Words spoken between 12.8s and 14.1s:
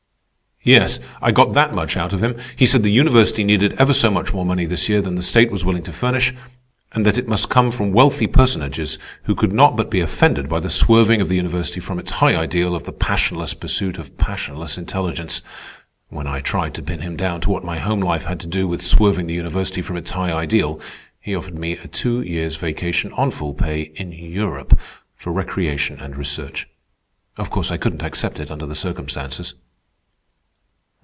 the passionless pursuit